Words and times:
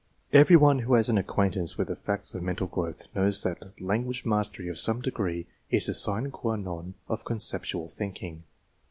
Every 0.33 0.55
one 0.55 0.79
who 0.79 0.95
has 0.95 1.09
an 1.09 1.19
acquaint 1.19 1.55
ance 1.57 1.77
with 1.77 1.87
the 1.89 1.95
facts 1.95 2.33
of 2.33 2.41
mental 2.41 2.65
growth 2.65 3.07
knows 3.15 3.43
that 3.43 3.79
language 3.79 4.25
mastery 4.25 4.67
of 4.67 4.79
some 4.79 4.99
degree 4.99 5.45
is 5.69 5.85
the 5.85 5.93
sine 5.93 6.31
qua 6.31 6.55
non 6.55 6.95
of 7.07 7.23
conceptual 7.23 7.87
thinking. 7.87 8.41